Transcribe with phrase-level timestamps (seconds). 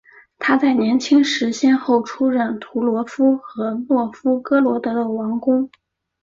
[0.39, 5.69] 他在年轻时先后出任图罗夫和诺夫哥罗德的王公。